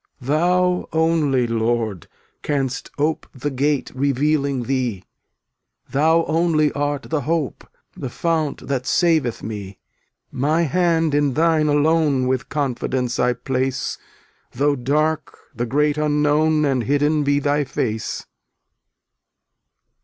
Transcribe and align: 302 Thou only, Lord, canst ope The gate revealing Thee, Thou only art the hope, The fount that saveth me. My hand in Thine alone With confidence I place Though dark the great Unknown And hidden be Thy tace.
302 0.17 0.33
Thou 0.39 0.89
only, 0.93 1.45
Lord, 1.45 2.07
canst 2.41 2.89
ope 2.97 3.27
The 3.35 3.51
gate 3.51 3.91
revealing 3.93 4.63
Thee, 4.63 5.03
Thou 5.91 6.23
only 6.25 6.71
art 6.71 7.03
the 7.03 7.21
hope, 7.21 7.69
The 7.95 8.09
fount 8.09 8.65
that 8.67 8.87
saveth 8.87 9.43
me. 9.43 9.77
My 10.31 10.63
hand 10.63 11.13
in 11.13 11.33
Thine 11.35 11.67
alone 11.67 12.25
With 12.25 12.49
confidence 12.49 13.19
I 13.19 13.33
place 13.33 13.99
Though 14.53 14.75
dark 14.75 15.37
the 15.53 15.67
great 15.67 15.99
Unknown 15.99 16.65
And 16.65 16.85
hidden 16.85 17.23
be 17.23 17.37
Thy 17.37 17.63
tace. 17.65 18.25